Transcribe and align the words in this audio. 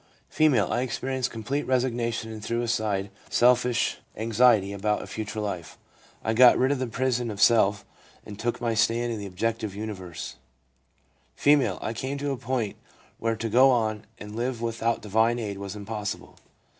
F.' 0.31 0.41
I 0.71 0.81
experienced 0.81 1.29
complete 1.29 1.67
resignation 1.67 2.31
and 2.31 2.43
threw 2.43 2.63
aside 2.63 3.11
selfish 3.29 3.99
anxiety 4.17 4.73
about 4.73 5.03
a 5.03 5.05
future 5.05 5.39
life. 5.39 5.77
I 6.23 6.33
got 6.33 6.57
rid 6.57 6.71
of 6.71 6.79
the 6.79 6.87
prison 6.87 7.29
of 7.29 7.39
self 7.39 7.85
and 8.25 8.39
took 8.39 8.59
my 8.59 8.73
stand 8.73 9.13
in 9.13 9.19
the 9.19 9.27
objective 9.27 9.75
universe/ 9.75 10.37
F. 11.37 11.45
1 11.55 11.77
I 11.83 11.93
came 11.93 12.17
to 12.17 12.31
a 12.31 12.37
point 12.37 12.77
where 13.19 13.35
to 13.35 13.47
go 13.47 13.69
on 13.69 14.05
and 14.17 14.35
live 14.35 14.59
without 14.59 15.03
divine 15.03 15.37
aid 15.37 15.59
was 15.59 15.75
impossible. 15.75 16.39